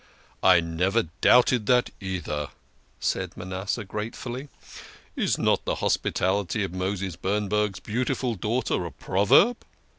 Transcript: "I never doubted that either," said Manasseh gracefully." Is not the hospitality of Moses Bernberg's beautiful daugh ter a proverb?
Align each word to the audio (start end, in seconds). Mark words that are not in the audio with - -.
"I 0.57 0.61
never 0.61 1.03
doubted 1.21 1.67
that 1.67 1.91
either," 1.99 2.49
said 2.99 3.37
Manasseh 3.37 3.83
gracefully." 3.83 4.47
Is 5.15 5.37
not 5.37 5.63
the 5.65 5.75
hospitality 5.75 6.63
of 6.63 6.73
Moses 6.73 7.15
Bernberg's 7.15 7.79
beautiful 7.81 8.35
daugh 8.35 8.65
ter 8.65 8.83
a 8.83 8.91
proverb? 8.91 9.57